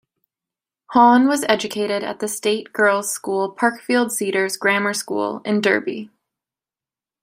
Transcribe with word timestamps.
Hann 0.93 1.27
was 1.27 1.45
educated 1.47 2.01
at 2.03 2.17
the 2.21 2.27
state 2.27 2.73
girls' 2.73 3.13
school 3.13 3.53
Parkfield 3.53 4.09
Cedars 4.09 4.57
Grammar 4.57 4.95
School 4.95 5.43
in 5.45 5.61
Derby. 5.61 6.09